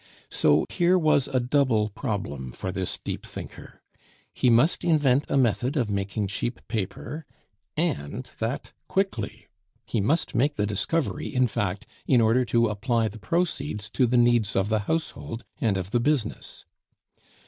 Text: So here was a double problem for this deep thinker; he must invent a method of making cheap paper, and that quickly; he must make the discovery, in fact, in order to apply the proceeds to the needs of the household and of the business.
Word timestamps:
So 0.31 0.65
here 0.71 0.97
was 0.97 1.27
a 1.27 1.39
double 1.39 1.89
problem 1.89 2.53
for 2.53 2.71
this 2.71 2.97
deep 2.97 3.23
thinker; 3.23 3.83
he 4.33 4.49
must 4.49 4.83
invent 4.83 5.29
a 5.29 5.37
method 5.37 5.77
of 5.77 5.91
making 5.91 6.25
cheap 6.25 6.59
paper, 6.67 7.27
and 7.77 8.27
that 8.39 8.73
quickly; 8.87 9.45
he 9.85 10.01
must 10.01 10.33
make 10.33 10.55
the 10.55 10.65
discovery, 10.65 11.27
in 11.31 11.45
fact, 11.45 11.85
in 12.07 12.19
order 12.19 12.45
to 12.45 12.65
apply 12.65 13.09
the 13.09 13.19
proceeds 13.19 13.91
to 13.91 14.07
the 14.07 14.17
needs 14.17 14.55
of 14.55 14.69
the 14.69 14.79
household 14.89 15.43
and 15.59 15.77
of 15.77 15.91
the 15.91 15.99
business. 15.99 16.65